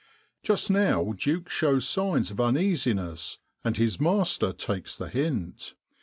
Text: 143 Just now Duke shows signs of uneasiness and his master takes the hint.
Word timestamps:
143 0.43 0.55
Just 0.55 0.69
now 0.71 1.13
Duke 1.15 1.47
shows 1.47 1.87
signs 1.87 2.31
of 2.31 2.39
uneasiness 2.39 3.37
and 3.63 3.77
his 3.77 3.99
master 3.99 4.51
takes 4.51 4.97
the 4.97 5.09
hint. 5.09 5.75